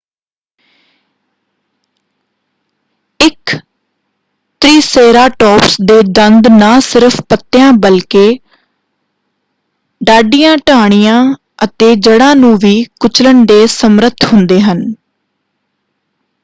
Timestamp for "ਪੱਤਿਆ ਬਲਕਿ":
7.29-8.23